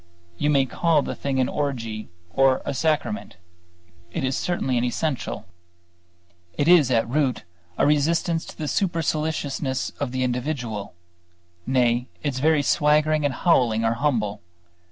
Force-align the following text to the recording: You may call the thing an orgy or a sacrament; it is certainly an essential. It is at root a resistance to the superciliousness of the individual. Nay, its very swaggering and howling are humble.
You 0.39 0.49
may 0.49 0.65
call 0.65 1.03
the 1.03 1.13
thing 1.13 1.39
an 1.39 1.47
orgy 1.47 2.09
or 2.33 2.63
a 2.65 2.73
sacrament; 2.73 3.37
it 4.11 4.23
is 4.23 4.35
certainly 4.35 4.75
an 4.79 4.83
essential. 4.83 5.45
It 6.57 6.67
is 6.67 6.89
at 6.89 7.07
root 7.07 7.43
a 7.77 7.85
resistance 7.85 8.43
to 8.45 8.57
the 8.57 8.67
superciliousness 8.67 9.91
of 9.99 10.11
the 10.11 10.23
individual. 10.23 10.95
Nay, 11.67 12.07
its 12.23 12.39
very 12.39 12.63
swaggering 12.63 13.25
and 13.25 13.33
howling 13.35 13.85
are 13.85 13.93
humble. 13.93 14.41